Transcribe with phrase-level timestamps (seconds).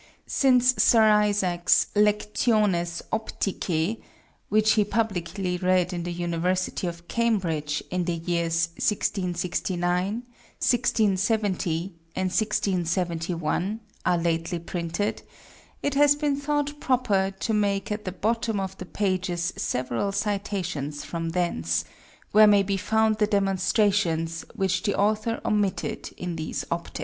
[0.25, 4.01] Since Sir_ Isaac's Lectiones Opticæ,
[4.49, 10.23] which he publickly read in the University of Cambridge _in the Years 1669,
[10.57, 15.21] 1670, and 1671, are lately printed,
[15.83, 21.05] it has been thought proper to make at the bottom of the Pages several Citations
[21.05, 21.85] from thence,
[22.31, 26.99] where may be found the Demonstrations, which the Author omitted in these_ Opticks.